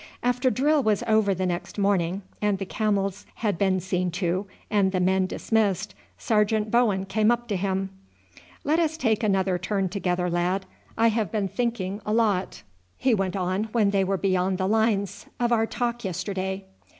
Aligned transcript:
After 0.23 0.49
drill 0.49 0.81
was 0.81 1.03
over 1.05 1.35
next 1.45 1.77
morning, 1.77 2.23
and 2.41 2.57
the 2.57 2.65
camels 2.65 3.27
had 3.35 3.59
been 3.59 3.79
seen 3.79 4.09
to 4.13 4.47
and 4.71 4.91
the 4.91 4.99
men 4.99 5.27
dismissed, 5.27 5.93
Sergeant 6.17 6.71
Bowen 6.71 7.05
came 7.05 7.29
up 7.29 7.47
to 7.49 7.55
him 7.55 7.91
"Let 8.63 8.79
us 8.79 8.97
take 8.97 9.21
another 9.21 9.59
turn 9.59 9.89
together, 9.89 10.27
lad. 10.27 10.65
I 10.97 11.09
have 11.09 11.31
been 11.31 11.47
thinking 11.47 12.01
a 12.03 12.13
lot," 12.15 12.63
he 12.97 13.13
went 13.13 13.35
on 13.35 13.65
when 13.73 13.91
they 13.91 14.03
were 14.03 14.17
beyond 14.17 14.57
the 14.57 14.67
lines, 14.67 15.27
"of 15.39 15.51
our 15.51 15.67
talk 15.67 16.03
yesterday. 16.03 16.65